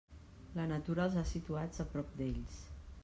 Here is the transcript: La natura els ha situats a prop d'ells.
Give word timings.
La 0.59 0.63
natura 0.71 1.05
els 1.09 1.17
ha 1.21 1.25
situats 1.33 1.85
a 1.85 1.89
prop 1.93 2.19
d'ells. 2.23 2.65